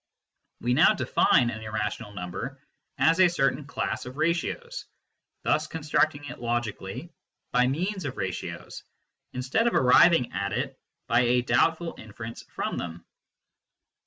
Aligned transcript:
We 0.61 0.73
now 0.73 0.95
define 0.95 1.51
an 1.51 1.61
irrational 1.61 2.11
number 2.11 2.59
as 2.97 3.19
a 3.19 3.27
certain 3.29 3.65
class 3.67 4.07
of 4.07 4.17
ratios, 4.17 4.87
thus 5.43 5.67
constructing 5.67 6.25
it 6.25 6.39
logically 6.39 7.13
by 7.51 7.67
means 7.67 8.05
of 8.05 8.17
ratios, 8.17 8.83
instead 9.33 9.67
of 9.67 9.75
arriving 9.75 10.31
at 10.33 10.53
it 10.53 10.79
by 11.05 11.19
a 11.19 11.43
doubtful 11.43 11.93
inference 11.99 12.41
from 12.49 12.77
them. 12.79 13.05